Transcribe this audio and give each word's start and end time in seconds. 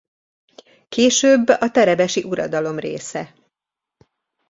Később 0.89 1.47
a 1.49 1.71
terebesi 1.71 2.23
uradalom 2.23 2.79
része. 2.79 3.33